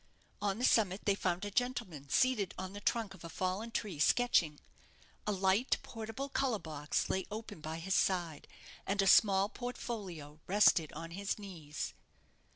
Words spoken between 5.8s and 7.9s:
portable colour box lay open by